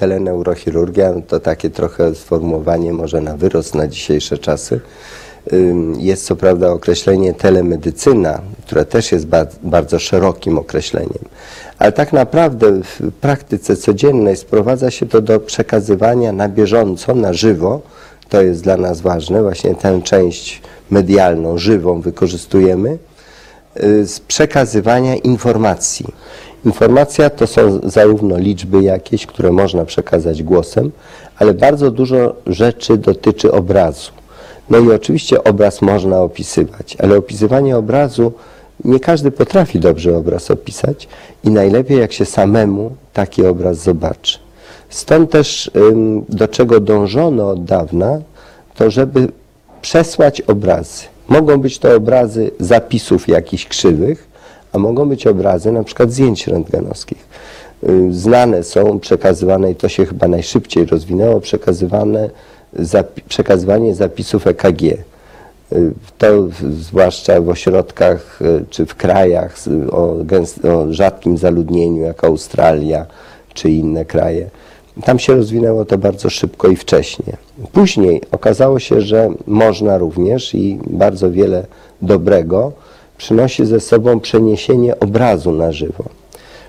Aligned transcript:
teleneurochirurgia 0.00 1.12
no 1.12 1.22
to 1.28 1.40
takie 1.40 1.70
trochę 1.70 2.14
sformułowanie 2.14 2.92
może 2.92 3.20
na 3.20 3.36
wyrost 3.36 3.74
na 3.74 3.86
dzisiejsze 3.86 4.38
czasy. 4.38 4.80
Jest 5.98 6.26
co 6.26 6.36
prawda 6.36 6.72
określenie 6.72 7.34
telemedycyna, 7.34 8.40
które 8.66 8.84
też 8.84 9.12
jest 9.12 9.26
ba- 9.26 9.46
bardzo 9.62 9.98
szerokim 9.98 10.58
określeniem, 10.58 11.24
ale 11.78 11.92
tak 11.92 12.12
naprawdę 12.12 12.82
w 12.82 13.12
praktyce 13.20 13.76
codziennej 13.76 14.36
sprowadza 14.36 14.90
się 14.90 15.06
to 15.06 15.20
do 15.20 15.40
przekazywania 15.40 16.32
na 16.32 16.48
bieżąco, 16.48 17.14
na 17.14 17.32
żywo. 17.32 17.80
To 18.28 18.42
jest 18.42 18.62
dla 18.62 18.76
nas 18.76 19.00
ważne, 19.00 19.42
właśnie 19.42 19.74
tę 19.74 20.00
część 20.04 20.62
medialną, 20.90 21.58
żywą 21.58 22.00
wykorzystujemy 22.00 22.98
y, 23.84 24.06
z 24.06 24.20
przekazywania 24.20 25.16
informacji. 25.16 26.06
Informacja 26.64 27.30
to 27.30 27.46
są 27.46 27.80
zarówno 27.82 28.38
liczby 28.38 28.82
jakieś, 28.82 29.26
które 29.26 29.52
można 29.52 29.84
przekazać 29.84 30.42
głosem, 30.42 30.90
ale 31.38 31.54
bardzo 31.54 31.90
dużo 31.90 32.34
rzeczy 32.46 32.96
dotyczy 32.96 33.52
obrazu. 33.52 34.10
No 34.70 34.78
i 34.78 34.92
oczywiście 34.92 35.44
obraz 35.44 35.82
można 35.82 36.20
opisywać, 36.22 36.96
ale 37.02 37.16
opisywanie 37.16 37.76
obrazu 37.76 38.32
nie 38.84 39.00
każdy 39.00 39.30
potrafi 39.30 39.80
dobrze 39.80 40.16
obraz 40.16 40.50
opisać 40.50 41.08
i 41.44 41.50
najlepiej 41.50 41.98
jak 41.98 42.12
się 42.12 42.24
samemu 42.24 42.90
taki 43.12 43.46
obraz 43.46 43.76
zobaczy. 43.78 44.38
Stąd 44.88 45.30
też 45.30 45.70
do 46.28 46.48
czego 46.48 46.80
dążono 46.80 47.50
od 47.50 47.64
dawna, 47.64 48.20
to 48.74 48.90
żeby 48.90 49.28
przesłać 49.82 50.40
obrazy. 50.40 51.04
Mogą 51.28 51.60
być 51.60 51.78
to 51.78 51.96
obrazy 51.96 52.50
zapisów 52.60 53.28
jakichś 53.28 53.66
krzywych, 53.66 54.29
a 54.72 54.78
mogą 54.78 55.08
być 55.08 55.26
obrazy 55.26 55.72
na 55.72 55.84
przykład 55.84 56.12
zdjęć 56.12 56.46
rentgenowskich. 56.46 57.26
Y, 57.88 58.12
Znane 58.12 58.62
są, 58.62 58.98
przekazywane 59.00 59.70
i 59.70 59.74
to 59.74 59.88
się 59.88 60.06
chyba 60.06 60.28
najszybciej 60.28 60.86
rozwinęło, 60.86 61.40
przekazywane, 61.40 62.30
zapi- 62.78 63.20
przekazywanie 63.28 63.94
zapisów 63.94 64.46
EKG. 64.46 64.82
Y, 64.82 64.96
To 66.18 66.26
zwłaszcza 66.80 67.40
w 67.40 67.48
ośrodkach 67.48 68.38
y, 68.42 68.64
czy 68.70 68.86
w 68.86 68.94
krajach 68.94 69.56
o, 69.90 69.96
o 70.68 70.92
rzadkim 70.92 71.38
zaludnieniu, 71.38 72.02
jak 72.02 72.24
Australia 72.24 73.06
czy 73.54 73.70
inne 73.70 74.04
kraje. 74.04 74.50
Tam 75.04 75.18
się 75.18 75.34
rozwinęło 75.36 75.84
to 75.84 75.98
bardzo 75.98 76.30
szybko 76.30 76.68
i 76.68 76.76
wcześnie. 76.76 77.36
Później 77.72 78.22
okazało 78.32 78.78
się, 78.78 79.00
że 79.00 79.28
można 79.46 79.98
również 79.98 80.54
i 80.54 80.78
bardzo 80.86 81.30
wiele 81.30 81.66
dobrego 82.02 82.72
przynosi 83.20 83.66
ze 83.66 83.80
sobą 83.80 84.20
przeniesienie 84.20 85.00
obrazu 85.00 85.52
na 85.52 85.72
żywo. 85.72 86.04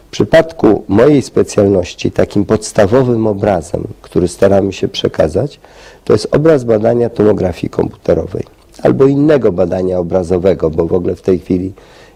W 0.08 0.12
przypadku 0.12 0.84
mojej 0.88 1.22
specjalności 1.22 2.12
takim 2.12 2.46
podstawowym 2.46 3.28
obrazem, 3.28 3.84
który 4.02 4.28
staramy 4.28 4.74
się 4.74 4.88
przekazać, 4.88 5.60
to 6.06 6.14
jest 6.14 6.28
obraz 6.32 6.64
badania 6.64 7.10
tomografii 7.10 7.70
komputerowej 7.70 8.44
albo 8.84 9.06
innego 9.06 9.52
badania 9.52 10.00
obrazowego, 10.00 10.70
bo 10.70 10.86
w 10.86 10.94
ogóle 10.94 11.16
w 11.16 11.22
tej 11.22 11.40
chwili 11.40 11.74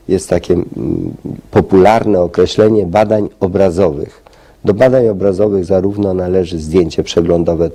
jest 0.08 0.30
takie 0.30 0.54
mm, 0.54 0.66
popularne 1.52 2.22
określenie 2.22 2.86
badań 2.86 3.30
obrazowych. 3.40 4.24
Do 4.66 4.74
badań 4.74 5.08
obrazowych 5.08 5.66
zarówno 5.66 6.14
należy 6.14 6.60
zdjęcie 6.60 7.04
przeglądowe 7.04 7.70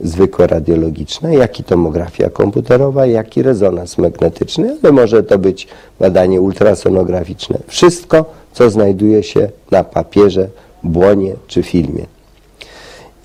zwykłe 0.00 0.46
radiologiczne, 0.46 1.34
jak 1.34 1.60
i 1.60 1.64
tomografia 1.64 2.30
komputerowa, 2.30 3.06
jak 3.06 3.36
i 3.36 3.42
rezonans 3.42 3.98
magnetyczny, 3.98 4.76
ale 4.82 4.92
może 4.92 5.22
to 5.22 5.38
być 5.38 5.68
badanie 6.00 6.40
ultrasonograficzne. 6.40 7.58
Wszystko, 7.66 8.24
co 8.52 8.70
znajduje 8.70 9.22
się 9.22 9.48
na 9.70 9.84
papierze, 9.84 10.48
błonie 10.82 11.34
czy 11.46 11.62
filmie. 11.62 12.06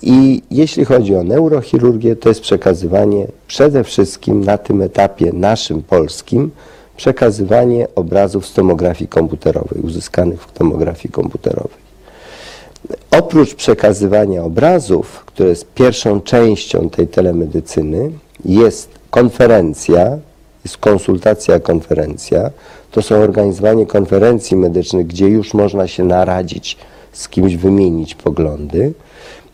I 0.02 0.42
jeśli 0.50 0.84
chodzi 0.84 1.16
o 1.16 1.22
neurochirurgię, 1.22 2.16
to 2.16 2.28
jest 2.28 2.40
przekazywanie 2.40 3.26
przede 3.46 3.84
wszystkim 3.84 4.44
na 4.44 4.58
tym 4.58 4.82
etapie 4.82 5.32
naszym 5.32 5.82
polskim, 5.82 6.50
przekazywanie 6.96 7.86
obrazów 7.94 8.46
z 8.46 8.52
tomografii 8.52 9.08
komputerowej, 9.08 9.82
uzyskanych 9.82 10.42
w 10.42 10.52
tomografii 10.52 11.12
komputerowej. 11.12 11.82
Oprócz 13.10 13.54
przekazywania 13.54 14.44
obrazów, 14.44 15.24
które 15.24 15.48
jest 15.48 15.66
pierwszą 15.74 16.20
częścią 16.20 16.90
tej 16.90 17.08
telemedycyny, 17.08 18.10
jest 18.44 18.88
konferencja, 19.10 20.18
jest 20.64 20.76
konsultacja, 20.76 21.60
konferencja. 21.60 22.50
To 22.90 23.02
są 23.02 23.14
organizowanie 23.16 23.86
konferencji 23.86 24.56
medycznych, 24.56 25.06
gdzie 25.06 25.28
już 25.28 25.54
można 25.54 25.88
się 25.88 26.04
naradzić, 26.04 26.76
z 27.12 27.28
kimś 27.28 27.56
wymienić 27.56 28.14
poglądy. 28.14 28.92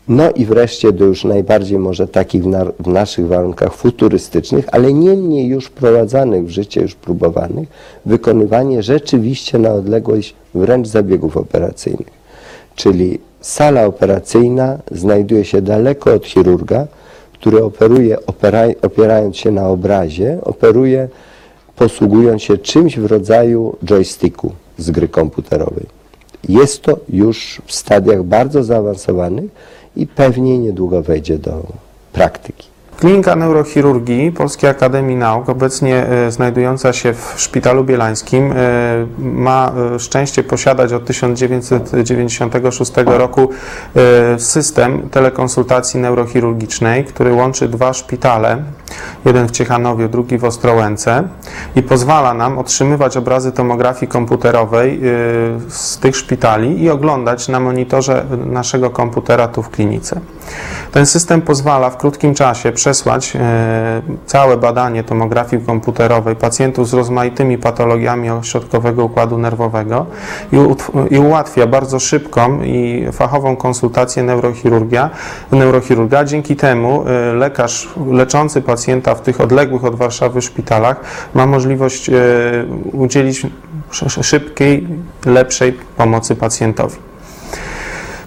No 0.07 0.31
i 0.31 0.45
wreszcie 0.45 0.91
do 0.91 1.05
już 1.05 1.23
najbardziej 1.23 1.79
może 1.79 2.07
takich 2.07 2.43
w, 2.43 2.47
na, 2.47 2.65
w 2.65 2.87
naszych 2.87 3.27
warunkach 3.27 3.73
futurystycznych, 3.73 4.65
ale 4.71 4.93
niemniej 4.93 5.47
już 5.47 5.65
wprowadzanych 5.65 6.45
w 6.45 6.49
życie, 6.49 6.81
już 6.81 6.95
próbowanych, 6.95 7.69
wykonywanie 8.05 8.83
rzeczywiście 8.83 9.59
na 9.59 9.73
odległość 9.73 10.35
wręcz 10.53 10.87
zabiegów 10.87 11.37
operacyjnych. 11.37 12.18
Czyli 12.79 13.19
sala 13.41 13.85
operacyjna 13.85 14.77
znajduje 14.91 15.45
się 15.45 15.61
daleko 15.61 16.13
od 16.13 16.25
chirurga, 16.25 16.87
który 17.33 17.63
operuje 17.63 18.17
opierając 18.81 19.37
się 19.37 19.51
na 19.51 19.67
obrazie, 19.67 20.37
operuje 20.41 21.07
posługując 21.75 22.41
się 22.41 22.57
czymś 22.57 22.99
w 22.99 23.05
rodzaju 23.05 23.75
joysticku 23.83 24.51
z 24.77 24.91
gry 24.91 25.07
komputerowej. 25.07 25.85
Jest 26.49 26.81
to 26.81 26.99
już 27.09 27.61
w 27.65 27.73
stadiach 27.73 28.23
bardzo 28.23 28.63
zaawansowanych 28.63 29.51
i 29.95 30.07
pewnie 30.07 30.57
niedługo 30.59 31.01
wejdzie 31.01 31.37
do 31.37 31.63
praktyki. 32.13 32.68
Klinika 32.99 33.35
Neurochirurgii 33.35 34.31
Polskiej 34.31 34.69
Akademii 34.69 35.15
Nauk, 35.15 35.49
obecnie 35.49 36.07
e, 36.07 36.31
znajdująca 36.31 36.93
się 36.93 37.13
w 37.13 37.33
Szpitalu 37.37 37.83
Bielańskim, 37.83 38.51
e, 38.51 38.55
ma 39.19 39.71
e, 39.95 39.99
szczęście 39.99 40.43
posiadać 40.43 40.93
od 40.93 41.05
1996 41.05 42.91
roku 43.05 43.49
system 44.37 45.09
telekonsultacji 45.09 45.99
neurochirurgicznej, 45.99 47.05
który 47.05 47.33
łączy 47.33 47.67
dwa 47.67 47.93
szpitale, 47.93 48.63
jeden 49.25 49.47
w 49.47 49.51
Ciechanowie, 49.51 50.09
drugi 50.09 50.37
w 50.37 50.43
Ostrołęce 50.45 51.27
i 51.75 51.83
pozwala 51.83 52.33
nam 52.33 52.57
otrzymywać 52.57 53.17
obrazy 53.17 53.51
tomografii 53.51 54.11
komputerowej 54.11 55.01
z 55.69 55.97
tych 55.97 56.15
szpitali 56.15 56.83
i 56.83 56.89
oglądać 56.89 57.47
na 57.47 57.59
monitorze 57.59 58.25
naszego 58.45 58.89
komputera 58.89 59.47
tu 59.47 59.63
w 59.63 59.69
klinice. 59.69 60.21
Ten 60.91 61.05
system 61.05 61.41
pozwala 61.41 61.89
w 61.89 61.97
krótkim 61.97 62.33
czasie 62.33 62.71
przesłać 62.89 63.35
e, 63.35 64.01
całe 64.25 64.57
badanie 64.57 65.03
tomografii 65.03 65.65
komputerowej 65.65 66.35
pacjentów 66.35 66.89
z 66.89 66.93
rozmaitymi 66.93 67.57
patologiami 67.57 68.29
ośrodkowego 68.29 69.05
układu 69.05 69.37
nerwowego 69.37 70.05
i, 71.11 71.19
ułatwia 71.19 71.67
bardzo 71.67 71.99
szybką 71.99 72.61
i 72.63 73.07
fachową 73.11 73.55
konsultację 73.55 74.23
neurochirurgia, 74.23 75.09
neurochirurga. 75.51 76.23
Dzięki 76.23 76.55
temu 76.55 77.03
e, 77.07 77.33
lekarz 77.33 77.89
leczący 78.11 78.61
pacjenta 78.61 79.15
w 79.15 79.21
tych 79.21 79.41
odległych 79.41 79.85
od 79.85 79.95
Warszawy 79.95 80.41
szpitalach 80.41 81.01
ma 81.33 81.45
możliwość 81.45 82.09
e, 82.09 82.13
udzielić 82.91 83.45
sz- 83.91 84.25
szybkiej, 84.25 84.87
lepszej 85.25 85.77
pomocy 85.97 86.35
pacjentowi. 86.35 87.08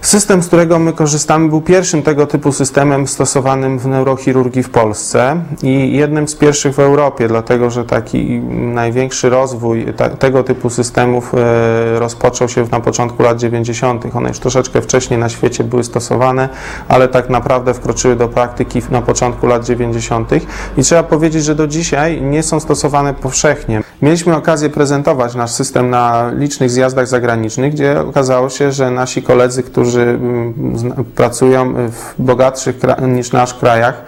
System, 0.03 0.43
z 0.43 0.47
którego 0.47 0.79
my 0.79 0.93
korzystamy, 0.93 1.49
był 1.49 1.61
pierwszym 1.61 2.03
tego 2.03 2.27
typu 2.27 2.53
systemem 2.53 3.07
stosowanym 3.07 3.79
w 3.79 3.87
neurochirurgii 3.87 4.63
w 4.63 4.71
Polsce 4.71 5.43
i 5.63 5.97
jednym 5.97 6.29
z 6.29 6.35
pierwszych 6.35 6.75
w 6.75 6.79
Europie, 6.79 7.29
dlatego 7.29 7.71
że 7.71 7.85
taki 7.85 8.41
największy 8.51 9.31
rozwój 9.31 9.87
tego 10.19 10.45
typu 10.45 10.71
systemów 10.71 11.35
e, 11.35 11.99
rozpoczął 11.99 12.49
się 12.49 12.67
na 12.73 12.81
początku 12.81 13.23
lat 13.23 13.39
90. 13.39 14.17
One 14.17 14.29
już 14.29 14.39
troszeczkę 14.39 14.83
wcześniej 14.83 15.21
na 15.21 15.29
świecie 15.29 15.65
były 15.65 15.85
stosowane, 15.85 16.49
ale 16.89 17.09
tak 17.09 17.31
naprawdę 17.31 17.75
wkroczyły 17.75 18.17
do 18.17 18.29
praktyki 18.29 18.83
na 18.91 19.03
początku 19.03 19.47
lat 19.47 19.65
90. 19.65 20.31
i 20.77 20.83
trzeba 20.83 21.03
powiedzieć, 21.03 21.45
że 21.45 21.55
do 21.55 21.67
dzisiaj 21.67 22.23
nie 22.23 22.43
są 22.43 22.61
stosowane 22.61 23.15
powszechnie. 23.15 23.83
Mieliśmy 24.03 24.37
okazję 24.37 24.71
prezentować 24.71 25.35
nasz 25.35 25.51
system 25.51 25.91
na 25.91 26.31
licznych 26.39 26.71
zjazdach 26.71 27.07
zagranicznych, 27.07 27.73
gdzie 27.73 28.01
okazało 28.01 28.49
się, 28.49 28.73
że 28.73 28.91
nasi 28.91 29.23
koledzy, 29.23 29.63
którzy 29.63 29.92
mm, 30.01 30.79
zna- 30.79 30.95
pracują 31.15 31.75
w 31.75 32.15
bogatszych 32.19 32.77
niż 33.09 33.33
nasz 33.33 33.55
krajach, 33.55 34.05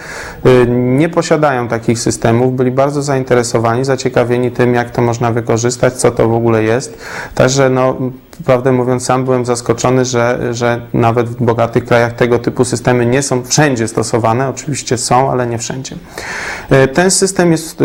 y, 0.47 0.67
nie 0.69 1.09
posiadają 1.09 1.69
takich 1.69 1.99
systemów, 1.99 2.57
byli 2.57 2.71
bardzo 2.71 3.03
zainteresowani, 3.03 3.85
zaciekawieni 3.85 4.51
tym, 4.51 4.75
jak 4.75 4.91
to 4.91 5.03
można 5.03 5.33
wykorzystać, 5.33 5.95
co 5.95 6.11
to 6.11 6.29
w 6.29 6.35
ogóle 6.35 6.63
jest. 6.63 6.99
Także 7.35 7.71
no, 7.71 7.97
prawdę 8.43 8.73
mówiąc, 8.73 9.05
sam 9.05 9.25
byłem 9.25 9.45
zaskoczony, 9.45 10.05
że, 10.05 10.55
że 10.55 10.81
nawet 10.93 11.29
w 11.29 11.45
bogatych 11.45 11.85
krajach 11.85 12.13
tego 12.13 12.39
typu 12.39 12.65
systemy 12.65 13.07
nie 13.07 13.23
są 13.23 13.43
wszędzie 13.43 13.89
stosowane. 13.89 14.49
Oczywiście 14.49 14.99
są, 14.99 15.31
ale 15.31 15.47
nie 15.47 15.59
wszędzie. 15.59 15.97
E, 16.71 16.89
Ten 16.89 17.11
system 17.11 17.53
jest 17.53 17.81
e, 17.81 17.85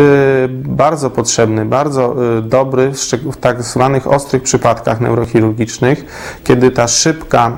bardzo 0.49 1.09
potrzebny, 1.09 1.65
bardzo 1.65 2.15
e, 2.37 2.41
dobry 2.41 2.91
w 3.31 3.37
tak 3.37 3.63
zwanych 3.63 4.07
ostrych 4.07 4.43
przypadkach 4.43 5.01
neurochirurgicznych, 5.01 6.05
kiedy 6.43 6.71
ta 6.71 6.87
szybka 6.87 7.57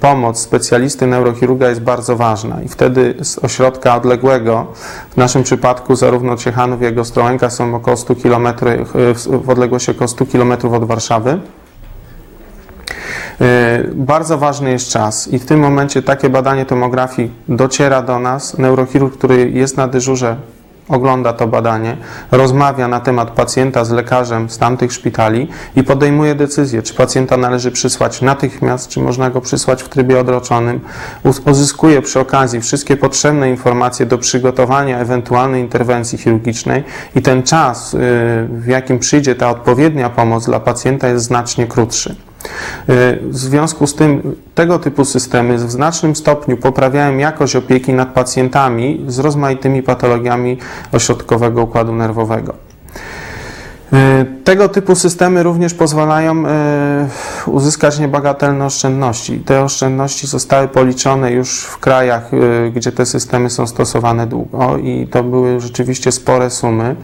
pomoc 0.00 0.38
specjalisty 0.38 1.06
neurochirurga 1.06 1.68
jest 1.68 1.80
bardzo 1.80 2.16
ważna 2.16 2.62
i 2.62 2.68
wtedy 2.68 3.14
z 3.22 3.38
ośrodka 3.38 3.96
odległego, 3.96 4.66
w 5.10 5.16
naszym 5.16 5.42
przypadku 5.42 5.96
zarówno 5.96 6.36
Ciechanów, 6.36 6.82
jak 6.82 6.96
i 6.96 7.00
Ostrołęka 7.00 7.50
są 7.50 7.74
około 7.74 7.96
100 7.96 8.14
km, 8.16 8.48
w 9.44 9.50
odległości 9.50 9.90
około 9.90 10.08
100 10.08 10.26
km 10.26 10.52
od 10.52 10.84
Warszawy. 10.84 11.40
E, 13.40 13.84
Bardzo 13.94 14.38
ważny 14.38 14.70
jest 14.70 14.88
czas 14.88 15.28
i 15.28 15.38
w 15.38 15.46
tym 15.46 15.60
momencie 15.60 16.02
takie 16.02 16.30
badanie 16.30 16.66
tomografii 16.66 17.30
dociera 17.48 18.02
do 18.02 18.18
nas. 18.18 18.58
Neurochirurg, 18.58 19.18
który 19.18 19.50
jest 19.50 19.76
na 19.76 19.88
dyżurze, 19.88 20.36
ogląda 20.88 21.32
to 21.32 21.46
badanie, 21.46 21.96
rozmawia 22.30 22.88
na 22.88 23.00
temat 23.00 23.30
pacjenta 23.30 23.84
z 23.84 23.90
lekarzem 23.90 24.50
z 24.50 24.58
tamtych 24.58 24.92
szpitali 24.92 25.48
i 25.76 25.82
podejmuje 25.84 26.34
decyzję, 26.34 26.82
czy 26.82 26.94
pacjenta 26.94 27.36
należy 27.36 27.70
przysłać 27.70 28.22
natychmiast, 28.22 28.88
czy 28.88 29.00
można 29.00 29.30
go 29.30 29.40
przysłać 29.40 29.82
w 29.82 29.88
trybie 29.88 30.20
odroczonym. 30.20 30.80
Uz- 31.24 31.50
Uzyskuje 31.50 32.02
przy 32.02 32.20
okazji 32.20 32.60
wszystkie 32.60 32.96
potrzebne 32.96 33.50
informacje 33.50 34.06
do 34.06 34.18
przygotowania 34.18 34.98
ewentualnej 34.98 35.62
interwencji 35.62 36.18
chirurgicznej 36.18 36.84
i 37.16 37.22
ten 37.22 37.42
czas, 37.42 37.94
y, 37.94 37.98
w 38.50 38.66
jakim 38.66 38.98
przyjdzie 38.98 39.34
ta 39.34 39.50
odpowiednia 39.50 40.10
pomoc 40.10 40.46
dla 40.46 40.60
pacjenta 40.60 41.08
jest 41.08 41.24
znacznie 41.24 41.66
krótszy. 41.66 42.16
W 43.22 43.36
związku 43.36 43.86
z 43.86 43.94
tym 43.94 44.36
tego 44.54 44.78
typu 44.78 45.04
systemy 45.04 45.56
w 45.56 45.70
znacznym 45.70 46.16
stopniu 46.16 46.56
poprawiają 46.56 47.18
jakość 47.18 47.56
opieki 47.56 47.92
nad 47.92 48.08
pacjentami 48.08 49.04
z 49.08 49.18
rozmaitymi 49.18 49.82
patologiami 49.82 50.58
ośrodkowego 50.92 51.62
układu 51.62 51.92
nerwowego. 51.92 52.54
E, 53.92 54.24
Tego 54.44 54.68
typu 54.68 54.94
systemy 54.94 55.42
również 55.42 55.74
pozwalają 55.74 56.46
e, 56.46 57.08
uzyskać 57.46 57.98
niebagatelne 57.98 58.66
oszczędności. 58.66 59.38
Te 59.38 59.62
oszczędności 59.62 60.26
zostały 60.26 60.68
policzone 60.68 61.32
już 61.32 61.64
w 61.64 61.78
krajach, 61.78 62.30
gdzie 62.74 62.92
te 62.92 63.06
systemy 63.06 63.50
są 63.50 63.66
stosowane 63.66 64.26
długo 64.26 64.78
i 64.78 65.08
to 65.10 65.24
były 65.24 65.60
rzeczywiście 65.60 66.12
spore 66.12 66.50
sumy. 66.50 66.96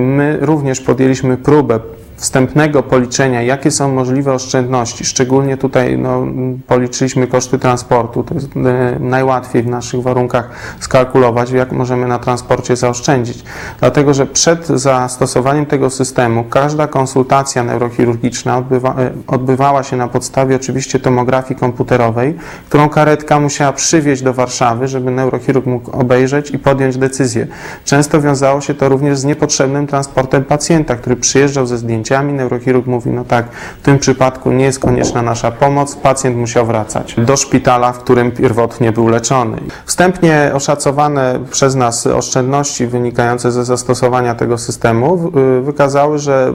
My 0.00 0.38
również 0.40 0.80
podjęliśmy 0.80 1.36
próbę 1.36 1.80
wstępnego 2.18 2.82
policzenia, 2.82 3.42
jakie 3.42 3.70
są 3.70 3.94
możliwe 3.94 4.32
oszczędności. 4.32 5.04
Szczególnie 5.04 5.56
tutaj 5.56 5.98
no, 5.98 6.26
policzyliśmy 6.66 7.26
koszty 7.26 7.58
transportu. 7.58 8.22
To 8.22 8.34
jest 8.34 8.48
e, 8.56 8.96
najłatwiej 9.00 9.62
w 9.62 9.66
naszych 9.66 10.02
warunkach 10.02 10.50
skalkulować, 10.80 11.50
jak 11.50 11.72
możemy 11.72 12.06
na 12.06 12.18
transporcie 12.18 12.76
zaoszczędzić. 12.76 13.44
Dlatego, 13.80 14.14
że 14.14 14.26
przed 14.26 14.66
zastosowaniem 14.66 15.66
tego 15.66 15.90
systemu 15.90 16.44
każda 16.44 16.86
konsultacja 16.86 17.64
neurochirurgiczna 17.64 18.58
odbywa, 18.58 18.94
e, 18.98 19.10
odbywała 19.26 19.82
się 19.82 19.96
na 19.96 20.08
podstawie 20.08 20.56
oczywiście 20.56 21.00
tomografii 21.00 21.60
komputerowej, 21.60 22.34
którą 22.68 22.88
karetka 22.88 23.40
musiała 23.40 23.72
przywieźć 23.72 24.22
do 24.22 24.34
Warszawy, 24.34 24.88
żeby 24.88 25.10
neurochirurg 25.10 25.66
mógł 25.66 25.90
obejrzeć 25.90 26.50
i 26.50 26.58
podjąć 26.58 26.96
decyzję. 26.96 27.46
Często 27.84 28.20
wiązało 28.20 28.60
się 28.60 28.74
to 28.74 28.88
również 28.88 29.18
z 29.18 29.24
niepotrzebnym 29.24 29.86
transportem 29.86 30.44
pacjenta, 30.44 30.96
który 30.96 31.16
przyjeżdżał 31.16 31.66
ze 31.66 31.78
zdjęciami. 32.08 32.32
Neurochirurg 32.32 32.86
mówi, 32.86 33.10
no 33.10 33.24
tak, 33.24 33.46
w 33.82 33.82
tym 33.82 33.98
przypadku 33.98 34.52
nie 34.52 34.64
jest 34.64 34.78
konieczna 34.78 35.22
nasza 35.22 35.50
pomoc, 35.50 35.96
pacjent 35.96 36.36
musiał 36.36 36.66
wracać 36.66 37.14
do 37.18 37.36
szpitala, 37.36 37.92
w 37.92 37.98
którym 37.98 38.32
pierwotnie 38.32 38.92
był 38.92 39.08
leczony. 39.08 39.58
Wstępnie 39.84 40.50
oszacowane 40.54 41.40
przez 41.50 41.74
nas 41.74 42.06
oszczędności 42.06 42.86
wynikające 42.86 43.52
ze 43.52 43.64
zastosowania 43.64 44.34
tego 44.34 44.58
systemu 44.58 45.32
y, 45.58 45.62
wykazały, 45.62 46.18
że 46.18 46.54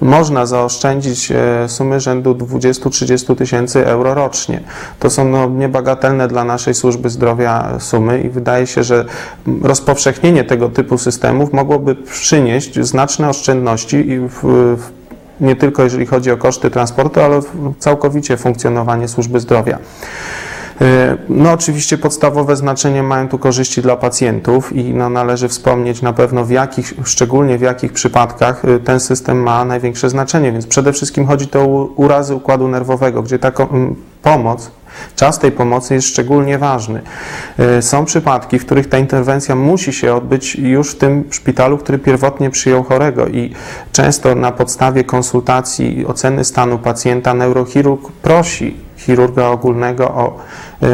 można 0.00 0.46
zaoszczędzić 0.46 1.32
e, 1.32 1.68
sumy 1.68 2.00
rzędu 2.00 2.34
20-30 2.34 3.36
tysięcy 3.36 3.86
euro 3.86 4.14
rocznie. 4.14 4.60
To 4.98 5.10
są 5.10 5.28
no, 5.28 5.48
niebagatelne 5.48 6.28
dla 6.28 6.44
naszej 6.44 6.74
służby 6.74 7.10
zdrowia 7.10 7.78
sumy 7.78 8.20
i 8.20 8.28
wydaje 8.28 8.66
się, 8.66 8.84
że 8.84 9.04
rozpowszechnienie 9.62 10.44
tego 10.44 10.68
typu 10.68 10.98
systemów 10.98 11.52
mogłoby 11.52 11.94
przynieść 11.94 12.80
znaczne 12.80 13.28
oszczędności 13.28 13.96
i 13.96 14.18
w, 14.18 14.40
w, 14.76 14.90
nie 15.40 15.56
tylko 15.56 15.82
jeżeli 15.82 16.06
chodzi 16.06 16.30
o 16.30 16.36
koszty 16.36 16.70
transportu, 16.70 17.20
ale 17.20 17.40
całkowicie 17.78 18.36
funkcjonowanie 18.36 19.08
służby 19.08 19.40
zdrowia. 19.40 19.78
E, 20.80 21.16
No 21.28 21.52
oczywiście 21.52 21.98
podstawowe 21.98 22.56
znaczenie 22.56 23.02
mają 23.02 23.28
tu 23.28 23.38
korzyści 23.38 23.82
dla 23.82 23.96
pacjentów 23.96 24.72
i 24.76 24.94
no, 24.94 25.10
należy 25.10 25.48
wspomnieć 25.48 26.02
na 26.02 26.12
pewno 26.12 26.44
w 26.44 26.50
jakich, 26.50 26.94
szczególnie 27.04 27.58
w 27.58 27.60
jakich 27.60 27.92
przypadkach 27.92 28.64
y, 28.64 28.78
ten 28.80 29.00
system 29.00 29.42
ma 29.42 29.64
największe 29.64 30.10
znaczenie, 30.10 30.52
więc 30.52 30.66
przede 30.66 30.92
wszystkim 30.92 31.26
chodzi 31.26 31.46
to 31.48 31.60
o 31.60 31.84
urazy 31.96 32.34
układu 32.34 32.68
nerwowego, 32.68 33.22
gdzie 33.22 33.38
ta 33.38 33.50
ko- 33.50 33.68
m, 33.72 33.94
pomoc 34.22 34.70
Czas 35.16 35.38
tej 35.38 35.52
pomocy 35.52 35.94
jest 35.94 36.08
szczególnie 36.08 36.58
ważny. 36.58 37.02
E, 37.58 37.82
Są 37.82 38.04
przypadki, 38.04 38.58
w 38.58 38.66
których 38.66 38.88
ta 38.88 38.98
interwencja 38.98 39.54
musi 39.56 39.92
się 39.92 40.14
odbyć 40.14 40.54
już 40.56 40.90
w 40.90 40.98
tym 40.98 41.24
szpitalu, 41.30 41.78
który 41.78 41.98
pierwotnie 41.98 42.50
przyjął 42.50 42.82
chorego 42.82 43.26
i 43.26 43.52
często 43.92 44.34
na 44.34 44.52
podstawie 44.52 45.04
konsultacji 45.04 45.98
i 45.98 46.06
oceny 46.06 46.44
stanu 46.44 46.78
pacjenta 46.78 47.34
neurochirurg 47.34 48.12
prosi 48.22 48.76
chirurga 49.06 49.48
ogólnego 49.48 50.08
o 50.08 50.36
e, 50.82 50.88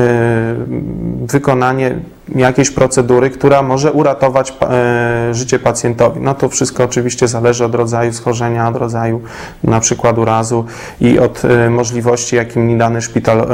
wykonanie 1.26 1.94
jakiejś 2.34 2.70
procedury, 2.70 3.30
która 3.30 3.62
może 3.62 3.92
uratować 3.92 4.54
e, 4.62 5.34
życie 5.34 5.58
pacjentowi. 5.58 6.20
No 6.20 6.34
to 6.34 6.48
wszystko 6.48 6.84
oczywiście 6.84 7.28
zależy 7.28 7.64
od 7.64 7.74
rodzaju 7.74 8.12
schorzenia, 8.12 8.68
od 8.68 8.76
rodzaju 8.76 9.20
na 9.64 9.80
przykład 9.80 10.18
urazu 10.18 10.64
i 11.00 11.18
od 11.18 11.44
e, 11.44 11.70
możliwości, 11.70 12.36
jakimi 12.36 12.78
dany 12.78 13.02
szpital 13.02 13.46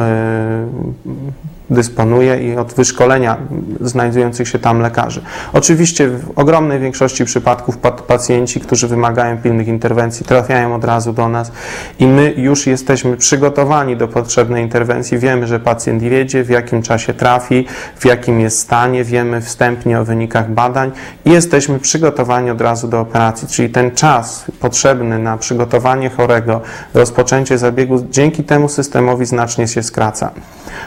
dysponuje 1.72 2.52
i 2.52 2.56
od 2.56 2.72
wyszkolenia 2.72 3.36
znajdujących 3.80 4.48
się 4.48 4.58
tam 4.58 4.80
lekarzy. 4.80 5.22
Oczywiście 5.52 6.08
w 6.08 6.38
ogromnej 6.38 6.80
większości 6.80 7.24
przypadków 7.24 7.78
pa- 7.78 7.90
pacjenci, 7.90 8.60
którzy 8.60 8.88
wymagają 8.88 9.38
pilnych 9.38 9.68
interwencji, 9.68 10.26
trafiają 10.26 10.74
od 10.74 10.84
razu 10.84 11.12
do 11.12 11.28
nas 11.28 11.52
i 11.98 12.06
my 12.06 12.34
już 12.36 12.66
jesteśmy 12.66 13.16
przygotowani 13.16 13.96
do 13.96 14.08
potrzebnej 14.08 14.62
interwencji. 14.62 15.18
Wiemy, 15.18 15.46
że 15.46 15.60
pacjent 15.60 16.02
jedzie, 16.02 16.44
w 16.44 16.50
jakim 16.50 16.82
czasie 16.82 17.14
trafi, 17.14 17.66
w 17.96 18.04
jakim 18.04 18.40
jest 18.40 18.58
stanie, 18.58 19.04
wiemy 19.04 19.40
wstępnie 19.40 20.00
o 20.00 20.04
wynikach 20.04 20.50
badań 20.50 20.90
i 21.24 21.30
jesteśmy 21.30 21.78
przygotowani 21.78 22.50
od 22.50 22.60
razu 22.60 22.88
do 22.88 23.00
operacji, 23.00 23.48
czyli 23.48 23.68
ten 23.68 23.90
czas 23.90 24.44
potrzebny 24.60 25.18
na 25.18 25.38
przygotowanie 25.38 26.10
chorego, 26.10 26.60
rozpoczęcie 26.94 27.58
zabiegu 27.58 28.06
dzięki 28.10 28.44
temu 28.44 28.68
systemowi 28.68 29.26
znacznie 29.26 29.68
się 29.68 29.82
skraca. 29.82 30.30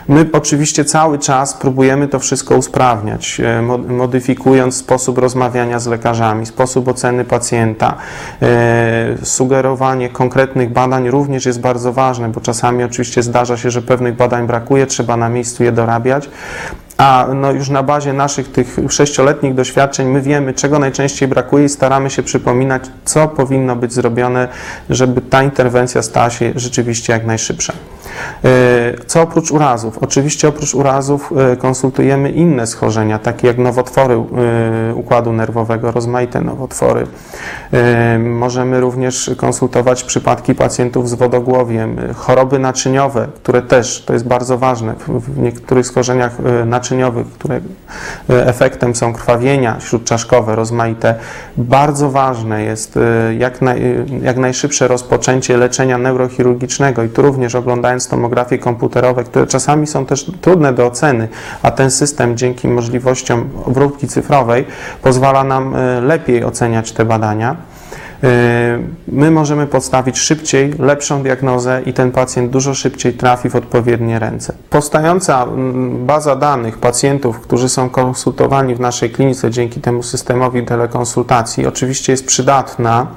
My 0.08 0.30
oczywiście 0.34 0.86
cały 0.86 1.20
czas 1.20 1.54
próbujemy 1.54 2.08
to 2.08 2.20
wszystko 2.20 2.56
usprawniać, 2.56 3.42
e, 3.44 3.62
mo- 3.62 3.78
modyfikując 3.78 4.76
sposób 4.76 5.18
rozmawiania 5.18 5.80
z 5.80 5.88
lekarzami, 5.88 6.46
sposób 6.46 6.88
oceny 6.88 7.24
pacjenta. 7.26 7.96
E, 8.42 8.46
Sugerowanie 9.24 10.10
konkretnych 10.10 10.74
badań 10.74 11.10
również 11.10 11.46
jest 11.46 11.60
bardzo 11.62 11.94
ważne, 11.94 12.30
bo 12.30 12.42
czasami 12.42 12.84
oczywiście 12.84 13.24
zdarza 13.24 13.58
się, 13.58 13.72
że 13.72 13.82
pewnych 13.82 14.16
badań 14.16 14.48
brakuje, 14.48 14.88
trzeba 14.88 15.18
na 15.18 15.30
miejscu 15.30 15.64
je 15.64 15.72
dorabiać. 15.72 16.30
A 16.98 17.28
no 17.36 17.52
już 17.52 17.70
na 17.70 17.84
bazie 17.84 18.14
naszych 18.14 18.52
tych 18.52 18.78
sześcioletnich 18.90 19.54
doświadczeń 19.54 20.08
my 20.08 20.22
wiemy, 20.22 20.54
czego 20.54 20.80
najczęściej 20.80 21.28
brakuje 21.28 21.66
i 21.66 21.70
staramy 21.70 22.10
się 22.10 22.24
przypominać, 22.24 22.84
co 23.06 23.28
powinno 23.28 23.76
być 23.76 23.94
zrobione, 23.94 24.48
żeby 24.90 25.22
ta 25.22 25.44
interwencja 25.44 26.02
stała 26.02 26.30
się 26.30 26.52
rzeczywiście 26.56 27.14
jak 27.14 27.26
najszybsza. 27.26 27.74
E, 28.44 28.50
Co 29.08 29.22
oprócz 29.22 29.52
urazów? 29.52 29.98
Oczywiście 29.98 30.48
oprócz 30.48 30.76
urazów 30.76 31.34
e, 31.52 31.56
konsultujemy 31.58 32.32
inne 32.32 32.68
schorzenia, 32.68 33.20
takie 33.20 33.48
jak 33.48 33.58
nowotwory 33.58 34.14
e, 34.14 34.96
układu 34.96 35.34
nerwowego, 35.34 35.92
rozmaite 35.92 36.42
nowotwory. 36.42 37.08
Możemy 38.20 38.80
również 38.80 39.32
konsultować 39.38 40.04
przypadki 40.04 40.56
pacjentów 40.56 41.10
z 41.10 41.14
wodogłowiem, 41.14 41.98
choroby 42.16 42.60
naczyniowe, 42.60 43.28
które 43.36 43.62
też, 43.62 44.04
to 44.06 44.14
jest 44.14 44.28
bardzo 44.28 44.58
ważne, 44.58 44.94
w- 45.08 45.38
niektórych 45.38 45.88
schorzeniach 45.88 46.32
naczyniowych, 46.66 47.28
które 47.28 47.60
efektem 48.30 48.96
są 48.96 49.14
krwawienia 49.14 49.80
śródczaszkowe, 49.80 50.56
rozmaite. 50.56 51.16
Bardzo 51.58 52.10
ważne 52.10 52.64
jest 52.64 53.00
jak, 53.38 53.62
naj, 53.62 53.82
jak 54.22 54.38
najszybsze 54.38 54.88
rozpoczęcie 54.88 55.58
leczenia 55.58 55.98
neurochirurgicznego 55.98 57.04
i 57.04 57.10
tu 57.10 57.22
również 57.22 57.56
oglądając 57.56 58.05
tomografie 58.08 58.58
komputerowe, 58.58 59.24
które 59.24 59.48
czasami 59.48 59.88
są 59.88 60.06
też 60.06 60.32
trudne 60.42 60.74
do 60.74 60.88
oceny, 60.88 61.28
a 61.62 61.72
ten 61.72 61.92
system 61.92 62.38
dzięki 62.38 62.68
możliwościom 62.68 63.50
obróbki 63.66 64.08
cyfrowej 64.08 64.66
pozwala 65.02 65.44
nam 65.44 65.76
e, 65.76 66.02
lepiej 66.02 66.44
oceniać 66.44 66.92
te 66.92 67.06
badania. 67.06 67.56
My 69.08 69.32
możemy 69.32 69.68
podstawić 69.68 70.18
szybciej, 70.18 70.74
lepszą 70.80 71.24
diagnozę 71.24 71.82
i 71.86 71.94
ten 71.94 72.12
pacjent 72.12 72.52
dużo 72.52 72.74
szybciej 72.74 73.14
trafi 73.14 73.50
w 73.50 73.56
odpowiednie 73.56 74.20
ręce. 74.20 74.54
Powstająca 74.70 75.44
mm, 75.44 76.06
baza 76.06 76.36
danych 76.36 76.78
pacjentów, 76.78 77.40
którzy 77.40 77.70
są 77.70 77.90
konsultowani 77.90 78.76
w 78.76 78.80
naszej 78.80 79.10
klinice 79.10 79.52
dzięki 79.52 79.82
temu 79.82 80.04
systemowi 80.04 80.66
telekonsultacji, 80.66 81.68
oczywiście 81.68 82.14
jest 82.14 82.26
przydatna 82.26 83.08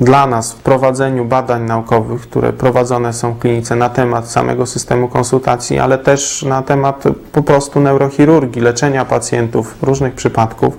dla 0.00 0.26
nas 0.26 0.52
w 0.52 0.56
prowadzeniu 0.56 1.24
badań 1.24 1.62
naukowych, 1.62 2.20
które 2.20 2.52
prowadzone 2.52 3.12
są 3.12 3.32
w 3.32 3.38
klinice 3.38 3.76
na 3.76 3.88
temat 3.88 4.30
samego 4.30 4.66
systemu 4.66 5.08
konsultacji, 5.08 5.78
ale 5.78 5.98
też 5.98 6.42
na 6.42 6.62
temat 6.62 7.04
po 7.32 7.42
prostu 7.42 7.80
neurochirurgii, 7.80 8.62
leczenia 8.62 9.04
pacjentów, 9.04 9.76
różnych 9.82 10.14
przypadków. 10.14 10.78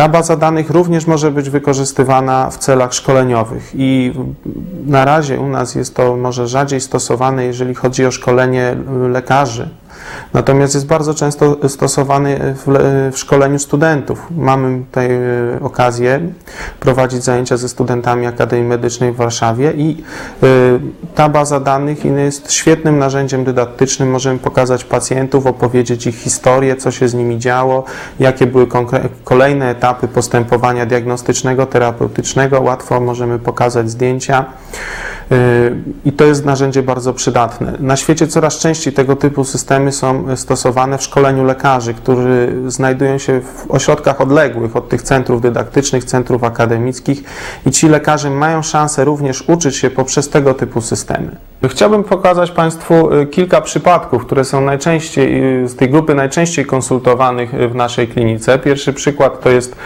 Ta 0.00 0.08
baza 0.08 0.36
danych 0.36 0.70
również 0.70 1.06
może 1.06 1.30
być 1.30 1.50
wykorzystywana 1.50 2.50
w 2.50 2.58
celach 2.58 2.94
szkoleniowych 2.94 3.72
i 3.74 4.12
na 4.86 5.04
razie 5.04 5.40
u 5.40 5.48
nas 5.48 5.74
jest 5.74 5.96
to 5.96 6.16
może 6.16 6.48
rzadziej 6.48 6.80
stosowane, 6.80 7.44
jeżeli 7.44 7.74
chodzi 7.74 8.06
o 8.06 8.10
szkolenie 8.10 8.76
lekarzy. 9.10 9.68
Natomiast 10.34 10.74
jest 10.74 10.86
bardzo 10.86 11.14
często 11.14 11.68
stosowany 11.68 12.38
w, 12.40 12.64
w 13.12 13.18
szkoleniu 13.18 13.58
studentów. 13.58 14.26
Mamy 14.36 14.84
tutaj 14.84 15.10
e, 15.10 15.20
okazję 15.62 16.20
prowadzić 16.80 17.24
zajęcia 17.24 17.56
ze 17.56 17.68
studentami 17.68 18.26
Akademii 18.26 18.64
Medycznej 18.64 19.12
w 19.12 19.16
Warszawie 19.16 19.72
i 19.72 20.04
e, 20.42 20.46
ta 21.14 21.28
baza 21.28 21.60
danych 21.60 22.04
jest 22.04 22.52
świetnym 22.52 22.98
narzędziem 22.98 23.44
dydaktycznym. 23.44 24.10
Możemy 24.10 24.38
pokazać 24.38 24.84
pacjentów, 24.84 25.46
opowiedzieć 25.46 26.06
ich 26.06 26.16
historię, 26.16 26.76
co 26.76 26.90
się 26.90 27.08
z 27.08 27.14
nimi 27.14 27.38
działo, 27.38 27.84
jakie 28.20 28.46
były 28.46 28.66
kolejne 29.24 29.70
etapy 29.70 30.08
postępowania 30.08 30.86
diagnostycznego, 30.86 31.66
terapeutycznego. 31.66 32.60
Łatwo 32.60 33.00
możemy 33.00 33.38
pokazać 33.38 33.90
zdjęcia. 33.90 34.44
Yy, 35.30 35.36
I 36.04 36.12
to 36.12 36.24
jest 36.24 36.44
narzędzie 36.44 36.82
bardzo 36.82 37.14
przydatne. 37.14 37.72
Na 37.80 37.96
świecie 37.96 38.28
coraz 38.28 38.58
częściej 38.58 38.92
tego 38.92 39.16
typu 39.16 39.44
systemy 39.44 39.92
są 39.92 40.36
stosowane 40.36 40.98
w 40.98 41.02
szkoleniu 41.02 41.44
lekarzy, 41.44 41.94
którzy 41.94 42.56
znajdują 42.66 43.18
się 43.18 43.40
w 43.40 43.70
ośrodkach 43.70 44.20
odległych 44.20 44.76
od 44.76 44.88
tych 44.88 45.02
centrów 45.02 45.40
dydaktycznych, 45.40 46.04
centrów 46.04 46.44
akademickich 46.44 47.22
i 47.66 47.70
ci 47.70 47.88
lekarze 47.88 48.30
mają 48.30 48.62
szansę 48.62 49.04
również 49.04 49.44
uczyć 49.48 49.76
się 49.76 49.90
poprzez 49.90 50.28
tego 50.28 50.54
typu 50.54 50.80
systemy. 50.80 51.49
Chciałbym 51.68 52.04
pokazać 52.04 52.50
Państwu 52.50 53.14
y, 53.14 53.26
kilka 53.26 53.60
przypadków, 53.60 54.26
które 54.26 54.44
są 54.44 54.60
najczęściej, 54.60 55.44
y, 55.62 55.68
z 55.68 55.76
tej 55.76 55.90
grupy 55.90 56.14
najczęściej 56.14 56.66
konsultowanych 56.66 57.54
y, 57.54 57.68
w 57.68 57.74
naszej 57.74 58.08
klinice. 58.08 58.58
Pierwszy 58.58 58.92
przykład 58.92 59.40
to 59.40 59.50
jest 59.50 59.76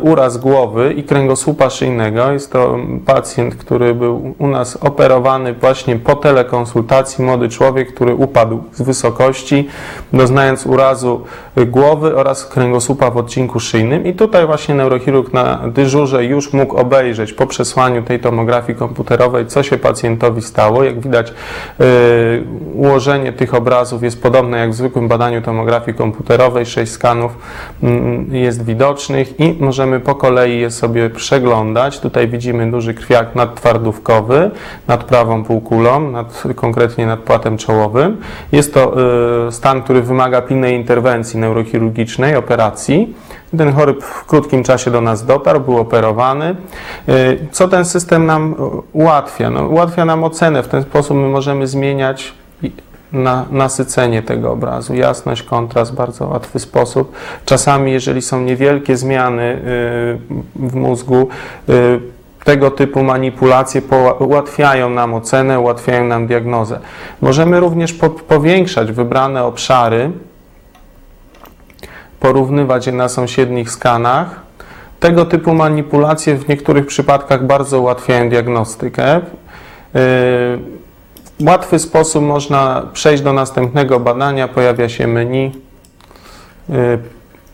uraz 0.00 0.38
głowy 0.38 0.92
i 0.96 1.04
kręgosłupa 1.04 1.70
szyjnego. 1.70 2.32
Jest 2.32 2.52
to 2.52 2.78
pacjent, 3.06 3.54
który 3.54 3.94
był 3.94 4.34
u 4.38 4.46
nas 4.46 4.76
operowany 4.76 5.54
właśnie 5.54 5.96
po 5.96 6.16
telekonsultacji. 6.16 7.24
Młody 7.24 7.48
człowiek, 7.48 7.94
który 7.94 8.14
upadł 8.14 8.62
z 8.72 8.82
wysokości, 8.82 9.68
doznając 10.12 10.66
urazu 10.66 11.24
głowy 11.56 12.16
oraz 12.16 12.46
kręgosłupa 12.46 13.10
w 13.10 13.16
odcinku 13.16 13.60
szyjnym. 13.60 14.06
I 14.06 14.14
tutaj 14.14 14.46
właśnie 14.46 14.74
neurochirurg 14.74 15.32
na 15.32 15.60
dyżurze 15.68 16.24
już 16.24 16.52
mógł 16.52 16.76
obejrzeć 16.76 17.32
po 17.32 17.46
przesłaniu 17.46 18.02
tej 18.02 18.20
tomografii 18.20 18.78
komputerowej, 18.78 19.46
co 19.46 19.62
się 19.62 19.78
pacjentowi 19.78 20.42
stało. 20.42 20.84
Jak 20.84 21.01
widać, 21.02 21.32
y, 21.80 22.44
ułożenie 22.74 23.32
tych 23.32 23.54
obrazów 23.54 24.02
jest 24.02 24.22
podobne 24.22 24.58
jak 24.58 24.70
w 24.70 24.74
zwykłym 24.74 25.08
badaniu 25.08 25.42
tomografii 25.42 25.96
komputerowej. 25.96 26.66
Sześć 26.66 26.92
skanów 26.92 27.32
mm, 27.82 28.34
jest 28.34 28.64
widocznych 28.64 29.40
i 29.40 29.56
możemy 29.60 30.00
po 30.00 30.14
kolei 30.14 30.60
je 30.60 30.70
sobie 30.70 31.10
przeglądać. 31.10 32.00
Tutaj 32.00 32.28
widzimy 32.28 32.70
duży 32.70 32.94
krwiak 32.94 33.34
nadtwardówkowy 33.34 34.50
nad 34.88 35.04
prawą 35.04 35.44
półkulą, 35.44 36.10
nad, 36.10 36.42
konkretnie 36.56 37.06
nad 37.06 37.20
płatem 37.20 37.58
czołowym. 37.58 38.16
Jest 38.52 38.74
to 38.74 38.94
y, 39.48 39.52
stan, 39.52 39.82
który 39.82 40.02
wymaga 40.02 40.42
pilnej 40.42 40.76
interwencji 40.76 41.40
neurochirurgicznej, 41.40 42.36
operacji. 42.36 43.14
Ten 43.58 43.72
chory 43.72 43.94
w 44.00 44.24
krótkim 44.26 44.64
czasie 44.64 44.90
do 44.90 45.00
nas 45.00 45.26
dotarł, 45.26 45.60
był 45.60 45.78
operowany. 45.78 46.56
Y, 47.08 47.46
Co 47.52 47.68
ten 47.68 47.84
system 47.84 48.26
nam 48.26 48.54
ułatwia? 48.92 49.50
No, 49.50 49.68
ułatwia 49.68 50.04
nam 50.04 50.24
ocenę. 50.24 50.62
W 50.62 50.68
ten 50.68 50.82
sposób 50.82 51.16
my 51.16 51.28
możemy 51.28 51.66
zmieniać 51.66 52.34
na, 53.12 53.44
nasycenie 53.50 54.22
tego 54.22 54.52
obrazu, 54.52 54.94
jasność, 54.94 55.42
kontrast 55.42 55.94
bardzo 55.94 56.26
łatwy 56.26 56.58
sposób. 56.58 57.12
Czasami, 57.44 57.92
jeżeli 57.92 58.22
są 58.22 58.40
niewielkie 58.40 58.96
zmiany 58.96 59.42
y, 59.42 59.58
w 60.56 60.74
mózgu, 60.74 61.28
y, 61.68 62.00
tego 62.44 62.70
typu 62.70 63.02
manipulacje 63.02 63.82
ułatwiają 64.18 64.90
nam 64.90 65.14
ocenę, 65.14 65.60
ułatwiają 65.60 66.04
nam 66.04 66.26
diagnozę. 66.26 66.80
Możemy 67.20 67.60
również 67.60 67.92
po, 67.92 68.10
powiększać 68.10 68.92
wybrane 68.92 69.44
obszary, 69.44 70.10
porównywać 72.22 72.86
je 72.86 72.92
na 72.92 73.08
sąsiednich 73.08 73.70
skanach. 73.70 74.40
Tego 75.00 75.24
typu 75.24 75.54
manipulacje 75.54 76.36
w 76.36 76.48
niektórych 76.48 76.86
przypadkach 76.86 77.46
bardzo 77.46 77.80
ułatwiają 77.80 78.28
diagnostykę. 78.28 79.20
W 81.40 81.46
łatwy 81.46 81.78
sposób 81.78 82.22
można 82.24 82.82
przejść 82.92 83.22
do 83.22 83.32
następnego 83.32 84.00
badania, 84.00 84.48
pojawia 84.48 84.88
się 84.88 85.06
menu, 85.06 85.52
yy, 86.68 86.98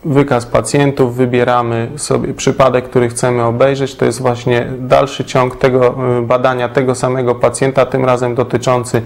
wykaz 0.05 0.45
pacjentów, 0.45 1.15
wybieramy 1.15 1.87
sobie 1.95 2.33
przypadek, 2.33 2.89
który 2.89 3.09
chcemy 3.09 3.43
obejrzeć. 3.43 3.95
To 3.95 4.05
jest 4.05 4.21
właśnie 4.21 4.67
dalszy 4.79 5.25
ciąg 5.25 5.55
tego 5.55 5.95
yy, 6.15 6.21
badania 6.21 6.69
tego 6.69 6.95
samego 6.95 7.35
pacjenta, 7.35 7.85
tym 7.85 8.05
razem 8.05 8.35
dotyczący 8.35 9.01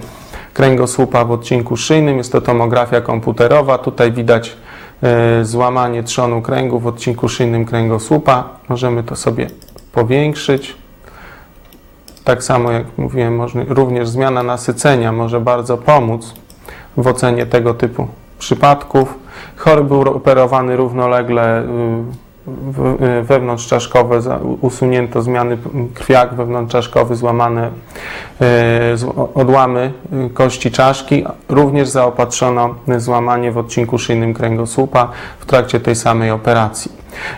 kręgosłupa 0.54 1.24
w 1.24 1.30
odcinku 1.30 1.76
szyjnym. 1.76 2.18
Jest 2.18 2.32
to 2.32 2.40
tomografia 2.40 3.00
komputerowa. 3.00 3.78
Tutaj 3.78 4.12
widać 4.12 4.56
złamanie 5.42 6.02
trzonu 6.02 6.42
kręgu 6.42 6.80
w 6.80 6.86
odcinku 6.86 7.28
szyjnym 7.28 7.64
kręgosłupa. 7.64 8.48
Możemy 8.68 9.02
to 9.02 9.16
sobie 9.16 9.46
powiększyć. 9.92 10.76
Tak 12.24 12.44
samo 12.44 12.72
jak 12.72 12.86
mówiłem, 12.98 13.40
również 13.68 14.08
zmiana 14.08 14.42
nasycenia 14.42 15.12
może 15.12 15.40
bardzo 15.40 15.78
pomóc 15.78 16.34
w 16.96 17.06
ocenie 17.06 17.46
tego 17.46 17.74
typu 17.74 18.08
przypadków. 18.38 19.18
Chory 19.56 19.84
był 19.84 20.00
operowany 20.00 20.76
równolegle 20.76 21.62
y, 21.62 21.66
wewnątrzczaszkowe, 23.22 24.22
za- 24.22 24.38
usunięto 24.60 25.22
zmiany 25.22 25.58
krwiak 25.94 26.34
wewnątrzczaszkowy, 26.34 27.16
złamane 27.16 27.70
y, 28.42 28.44
odłamy 29.34 29.92
y, 30.26 30.30
kości 30.30 30.70
czaszki. 30.70 31.24
Również 31.48 31.88
zaopatrzono 31.88 32.74
złamanie 32.98 33.52
w 33.52 33.58
odcinku 33.58 33.98
szyjnym 33.98 34.34
kręgosłupa 34.34 35.08
w 35.38 35.46
trakcie 35.46 35.80
tej 35.80 35.94
samej 35.96 36.30
operacji. 36.30 36.92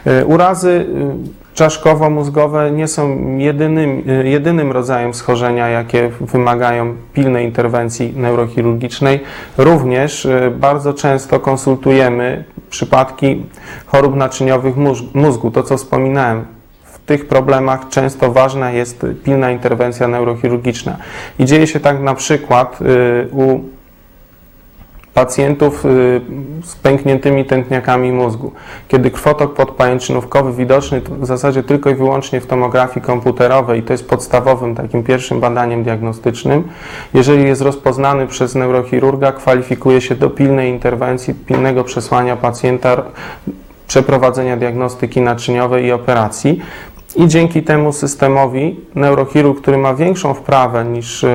Y, 0.07 0.27
Urazy 0.27 0.71
y, 0.71 1.46
czaszkowo-mózgowe 1.57 2.71
nie 2.73 2.89
są 2.89 3.37
jedynym, 3.37 4.03
y, 4.11 4.29
jedynym 4.29 4.73
rodzajem 4.73 5.15
schorzenia, 5.15 5.69
jakie 5.69 6.11
wymagają 6.21 6.95
pilnej 7.13 7.47
interwencji 7.47 8.13
neurochirurgicznej. 8.17 9.21
Również 9.59 10.25
y, 10.25 10.53
bardzo 10.57 10.95
często 10.95 11.41
konsultujemy 11.41 12.45
przypadki 12.71 13.45
chorób 13.87 14.17
naczyniowych 14.17 14.77
mózg- 14.77 15.15
mózgu. 15.15 15.51
To, 15.51 15.63
co 15.63 15.77
wspominałem, 15.77 16.45
w 16.85 16.99
tych 16.99 17.29
problemach 17.29 17.89
często 17.89 18.33
ważna 18.33 18.71
jest 18.71 19.07
pilna 19.25 19.51
interwencja 19.51 20.09
neurochirurgiczna. 20.09 20.97
I 21.39 21.45
dzieje 21.45 21.67
się 21.67 21.81
tak 21.81 22.01
na 22.01 22.15
przykład 22.15 22.79
y, 22.81 23.29
u 23.33 23.61
pacjentów 25.17 25.85
y, 25.85 26.21
z 26.65 26.77
pękniętymi 26.77 27.45
tętniakami 27.45 28.13
mózgu. 28.13 28.53
Kiedy 28.89 29.11
krwotok 29.11 29.55
podpajęczynówkowy 29.55 30.53
widoczny 30.53 31.01
w 31.01 31.27
zasadzie 31.27 31.63
tylko 31.63 31.91
i 31.91 31.95
wyłącznie 31.95 32.41
w 32.41 32.47
tomografii 32.47 33.07
komputerowej, 33.07 33.83
to 33.83 33.93
jest 33.93 34.09
podstawowym 34.09 34.75
takim 34.75 35.03
pierwszym 35.03 35.41
badaniem 35.41 35.83
diagnostycznym, 35.83 36.69
jeżeli 37.15 37.45
jest 37.45 37.63
rozpoznany 37.63 38.27
przez 38.27 38.55
neurochirurga, 38.55 39.33
kwalifikuje 39.33 40.01
się 40.01 40.15
do 40.15 40.31
pilnej 40.31 40.71
interwencji, 40.71 41.35
pilnego 41.35 41.85
przesłania 41.85 42.37
pacjenta, 42.37 43.03
przeprowadzenia 43.87 44.57
diagnostyki 44.57 45.21
naczyniowej 45.21 45.85
i 45.85 45.93
operacji. 45.93 46.61
I 47.17 47.29
dzięki 47.29 47.63
temu 47.63 47.93
systemowi 47.93 48.81
neurochirurg, 48.95 49.61
który 49.61 49.79
ma 49.79 49.95
większą 49.95 50.35
wprawę 50.35 50.85
niż 50.85 51.25
e, 51.25 51.29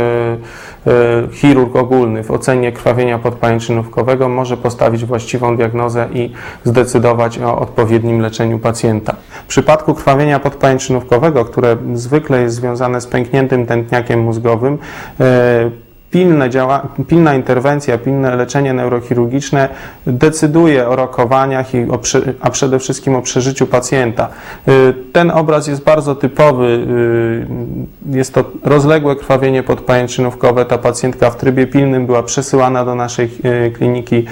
e, 0.88 0.92
chirurg 1.32 1.76
ogólny 1.76 2.24
w 2.24 2.32
ocenie 2.32 2.72
krwawienia 2.72 3.20
podpajęczynówkowego, 3.20 4.30
może 4.30 4.58
postawić 4.58 5.06
właściwą 5.06 5.58
diagnozę 5.58 6.08
i 6.14 6.32
zdecydować 6.64 7.40
o 7.40 7.60
odpowiednim 7.60 8.20
leczeniu 8.20 8.60
pacjenta. 8.60 9.16
W 9.44 9.48
przypadku 9.48 9.94
krwawienia 9.94 10.40
podpajęczynówkowego, 10.40 11.46
które 11.46 11.78
zwykle 11.94 12.42
jest 12.42 12.56
związane 12.56 13.02
z 13.02 13.08
pękniętym 13.08 13.66
tętniakiem 13.66 14.20
mózgowym, 14.20 14.78
e, 15.20 15.72
pilne 16.12 16.50
działa, 16.50 16.88
pilna 17.08 17.36
interwencja, 17.36 17.98
pilne 17.98 18.36
leczenie 18.36 18.74
neurochirurgiczne 18.74 19.70
decyduje 20.08 20.88
o 20.90 20.96
rokowaniach, 20.96 21.74
i 21.74 21.84
o, 21.84 22.00
a 22.42 22.50
przede 22.50 22.80
wszystkim 22.80 23.16
o 23.16 23.22
przeżyciu 23.22 23.68
pacjenta. 23.68 24.30
Y, 24.68 24.94
Ten 25.14 25.32
obraz 25.32 25.68
jest 25.68 25.84
bardzo 25.84 26.16
typowy. 26.16 26.66
y, 26.66 28.18
Jest 28.18 28.34
to 28.34 28.44
rozległe 28.64 29.16
krwawienie 29.16 29.64
podpajęczynówkowe. 29.64 30.66
Ta 30.66 30.78
pacjentka 30.78 31.30
w 31.30 31.36
trybie 31.38 31.68
pilnym 31.68 32.06
była 32.06 32.24
przesyłana 32.24 32.86
do 32.86 32.96
naszej 32.96 33.30
y, 33.68 33.72
kliniki, 33.72 34.26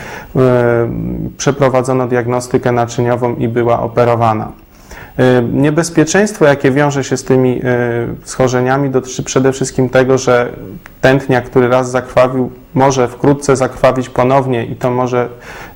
przeprowadzono 1.38 2.07
diagnostykę 2.07 2.71
naczyniową 2.71 3.36
i 3.36 3.48
była 3.48 3.79
operowana. 3.81 4.51
Y, 5.19 5.43
Niebezpieczeństwo, 5.53 6.45
jakie 6.45 6.71
wiąże 6.71 7.03
się 7.03 7.17
z 7.17 7.23
tymi 7.23 7.61
y, 7.61 7.61
schorzeniami, 8.23 8.89
dotyczy 8.89 9.23
przede 9.23 9.51
wszystkim 9.51 9.89
tego, 9.89 10.17
że 10.17 10.49
tętniak, 11.01 11.45
który 11.45 11.67
raz 11.67 11.91
zakrwawił, 11.91 12.51
może 12.73 13.07
wkrótce 13.07 13.55
zakrwawić 13.55 14.09
ponownie 14.09 14.65
i 14.65 14.75
to 14.75 14.91
może 14.91 15.29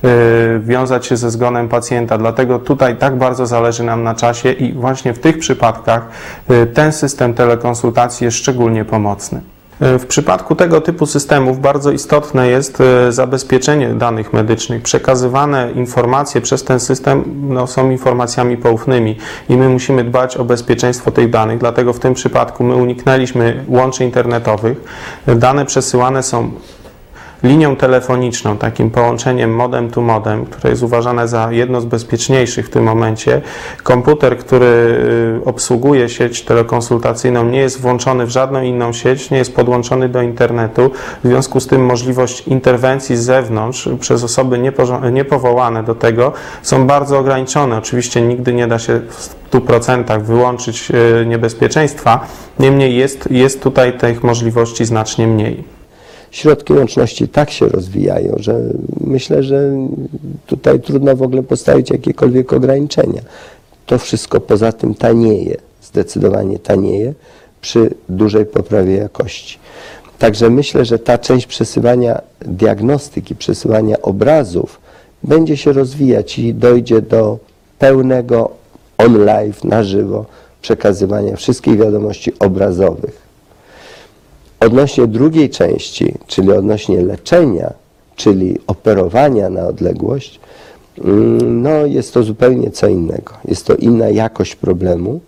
y, 0.03 0.59
wiązać 0.59 1.05
się 1.05 1.17
ze 1.17 1.31
zgonem 1.31 1.69
pacjenta. 1.69 2.17
Dlatego 2.17 2.59
tutaj 2.59 2.97
tak 2.97 3.17
bardzo 3.17 3.45
zależy 3.45 3.83
nam 3.83 4.03
na 4.03 4.15
czasie 4.15 4.51
i 4.51 4.73
właśnie 4.73 5.13
w 5.13 5.19
tych 5.19 5.39
przypadkach 5.39 6.07
ten 6.73 6.91
system 6.91 7.33
telekonsultacji 7.33 8.25
jest 8.25 8.37
szczególnie 8.37 8.85
pomocny. 8.85 9.41
Y, 9.83 9.99
W 9.99 10.05
przypadku 10.05 10.55
tego 10.55 10.81
typu 10.81 11.05
systemów 11.05 11.59
bardzo 11.59 11.91
istotne 11.91 12.47
jest 12.47 12.81
y, 12.81 13.11
zabezpieczenie 13.11 13.87
danych 13.87 14.33
medycznych. 14.33 14.81
Przekazywane 14.81 15.71
informacje 15.71 16.41
przez 16.41 16.63
ten 16.63 16.79
system 16.79 17.23
no, 17.49 17.67
są 17.67 17.91
informacjami 17.91 18.57
poufnymi 18.57 19.17
i 19.49 19.57
my 19.57 19.69
musimy 19.69 20.03
dbać 20.03 20.37
o 20.37 20.45
bezpieczeństwo 20.45 21.11
tych 21.11 21.29
danych. 21.29 21.59
Dlatego 21.59 21.93
w 21.93 21.99
tym 21.99 22.13
przypadku 22.13 22.63
my 22.63 22.75
uniknęliśmy 22.75 23.65
łączy 23.67 24.03
internetowych. 24.03 24.77
Dane 25.27 25.65
przesyłane 25.65 26.23
są 26.23 26.51
linią 27.43 27.75
telefoniczną, 27.75 28.57
takim 28.57 28.89
połączeniem 28.89 29.55
modem 29.55 29.89
to 29.89 30.01
modem, 30.01 30.45
które 30.45 30.69
jest 30.69 30.83
uważane 30.83 31.27
za 31.27 31.51
jedno 31.51 31.81
z 31.81 31.85
bezpieczniejszych 31.85 32.65
w 32.65 32.69
tym 32.69 32.83
momencie. 32.83 33.41
Komputer, 33.83 34.37
który 34.37 34.65
y, 34.65 35.45
obsługuje 35.45 36.09
sieć 36.09 36.41
telekonsultacyjną, 36.41 37.45
nie 37.45 37.59
jest 37.59 37.81
włączony 37.81 38.25
w 38.25 38.29
żadną 38.29 38.61
inną 38.61 38.93
sieć, 38.93 39.31
nie 39.31 39.37
jest 39.37 39.55
podłączony 39.55 40.09
do 40.09 40.21
internetu. 40.21 40.91
W 41.23 41.27
związku 41.27 41.59
z 41.59 41.67
tym 41.67 41.85
możliwość 41.85 42.47
interwencji 42.47 43.17
z 43.17 43.23
zewnątrz 43.23 43.89
przez 43.99 44.23
osoby 44.23 44.59
niepowołane 45.11 45.83
do 45.83 45.95
tego 45.95 46.31
są 46.61 46.87
bardzo 46.87 47.19
ograniczone. 47.19 47.77
Oczywiście 47.77 48.21
nigdy 48.21 48.53
nie 48.53 48.67
da 48.67 48.79
się 48.79 49.01
w 49.09 49.43
100% 49.51 50.21
wyłączyć 50.21 50.91
y, 51.21 51.25
niebezpieczeństwa, 51.25 52.27
niemniej 52.59 52.95
jest, 52.95 53.31
jest 53.31 53.63
tutaj 53.63 53.97
tych 53.97 54.23
możliwości 54.23 54.85
znacznie 54.85 55.27
mniej. 55.27 55.82
Środki 56.33 56.73
łączności 56.73 57.27
tak 57.27 57.51
się 57.51 57.67
rozwijają, 57.67 58.35
że 58.37 58.61
myślę, 59.01 59.43
że 59.43 59.87
tutaj 60.45 60.79
trudno 60.79 61.15
w 61.15 61.21
ogóle 61.21 61.43
postawić 61.43 61.89
jakiekolwiek 61.89 62.53
ograniczenia. 62.53 63.21
To 63.85 63.97
wszystko 63.97 64.39
poza 64.39 64.71
tym 64.71 64.95
tanieje, 64.95 65.57
zdecydowanie 65.83 66.59
tanieje 66.59 67.13
przy 67.61 67.93
dużej 68.09 68.45
poprawie 68.45 68.95
jakości. 68.95 69.59
Także 70.19 70.49
myślę, 70.49 70.85
że 70.85 70.99
ta 70.99 71.17
część 71.17 71.47
przesyłania 71.47 72.21
diagnostyki, 72.41 73.35
przesyłania 73.35 74.01
obrazów 74.01 74.81
będzie 75.23 75.57
się 75.57 75.73
rozwijać 75.73 76.39
i 76.39 76.53
dojdzie 76.53 77.01
do 77.01 77.37
pełnego 77.79 78.49
on 78.97 79.25
live, 79.25 79.63
na 79.63 79.83
żywo 79.83 80.25
przekazywania 80.61 81.35
wszystkich 81.35 81.77
wiadomości 81.77 82.31
obrazowych. 82.39 83.22
Odnośnie 84.65 85.07
drugiej 85.07 85.49
części, 85.49 86.13
czyli 86.27 86.51
odnośnie 86.51 87.01
leczenia, 87.01 87.73
czyli 88.15 88.57
operowania 88.67 89.49
na 89.49 89.67
odległość, 89.67 90.39
mm, 91.03 91.61
no 91.61 91.85
jest 91.85 92.13
to 92.13 92.23
zupełnie 92.23 92.71
co 92.71 92.87
innego. 92.87 93.33
Jest 93.45 93.65
to 93.65 93.75
inna 93.75 94.09
jakość 94.09 94.55
problemu. 94.55 95.19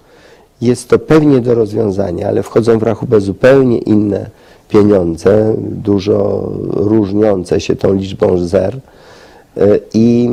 Jest 0.62 0.90
to 0.90 1.00
pewnie 1.00 1.42
do 1.42 1.56
rozwiązania, 1.56 2.28
ale 2.28 2.44
wchodzą 2.44 2.80
w 2.80 2.84
rachubę 2.84 3.22
zupełnie 3.22 3.78
inne 3.78 4.30
pieniądze, 4.70 5.56
dużo 5.60 6.50
różniące 6.74 7.62
się 7.62 7.76
tą 7.76 7.94
liczbą 7.94 8.38
zer. 8.38 8.76
Y, 9.58 9.80
I 9.94 10.30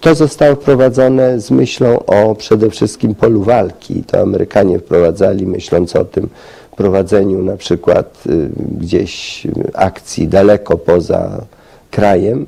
to 0.00 0.14
zostało 0.14 0.54
wprowadzone 0.54 1.40
z 1.40 1.50
myślą 1.50 1.98
o 2.06 2.34
przede 2.34 2.70
wszystkim 2.70 3.14
polu 3.14 3.42
walki. 3.42 4.02
To 4.06 4.20
Amerykanie 4.20 4.78
wprowadzali, 4.78 5.46
myśląc 5.46 5.96
o 5.96 6.04
tym 6.04 6.28
prowadzeniu 6.76 7.42
na 7.42 7.56
przykład 7.56 8.22
y, 8.26 8.48
gdzieś 8.80 9.46
akcji 9.74 10.28
daleko 10.28 10.78
poza 10.78 11.44
krajem, 11.90 12.46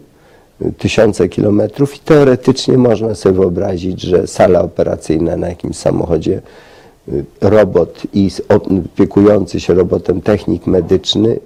y, 0.62 0.72
tysiące 0.72 1.28
kilometrów 1.28 1.96
i 1.96 1.98
teoretycznie 1.98 2.78
można 2.78 3.14
sobie 3.14 3.34
wyobrazić, 3.34 4.00
że 4.00 4.26
sala 4.26 4.60
operacyjna 4.60 5.36
na 5.36 5.48
jakimś 5.48 5.76
samochodzie, 5.76 6.42
y, 7.08 7.24
robot 7.40 8.02
i 8.12 8.30
opiekujący 8.48 9.60
się 9.60 9.74
robotem 9.74 10.20
technik 10.20 10.66
medyczny 10.66 11.38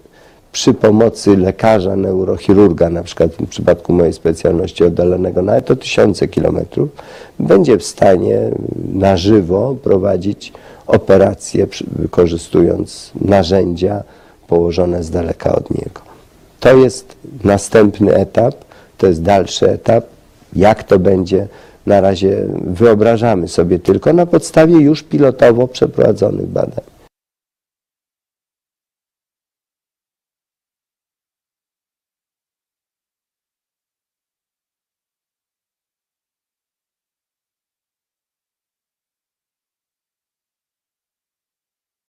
przy 0.52 0.74
pomocy 0.74 1.36
lekarza, 1.36 1.96
neurochirurga, 1.96 2.90
na 2.90 3.02
przykład 3.02 3.30
w 3.30 3.46
przypadku 3.46 3.92
mojej 3.92 4.12
specjalności 4.12 4.84
oddalonego 4.84 5.42
nawet 5.42 5.70
o 5.70 5.76
tysiące 5.76 6.28
kilometrów, 6.28 6.88
będzie 7.40 7.78
w 7.78 7.84
stanie 7.84 8.50
na 8.94 9.16
żywo 9.16 9.76
prowadzić 9.82 10.52
operacje, 10.88 11.66
wykorzystując 11.98 13.10
narzędzia 13.20 14.02
położone 14.48 15.02
z 15.02 15.10
daleka 15.10 15.54
od 15.54 15.70
niego. 15.70 16.00
To 16.60 16.76
jest 16.76 17.16
następny 17.44 18.14
etap, 18.14 18.54
to 18.98 19.06
jest 19.06 19.22
dalszy 19.22 19.70
etap. 19.70 20.04
Jak 20.56 20.82
to 20.82 20.98
będzie, 20.98 21.46
na 21.86 22.00
razie 22.00 22.46
wyobrażamy 22.64 23.48
sobie 23.48 23.78
tylko 23.78 24.12
na 24.12 24.26
podstawie 24.26 24.76
już 24.76 25.02
pilotowo 25.02 25.68
przeprowadzonych 25.68 26.46
badań. 26.46 26.84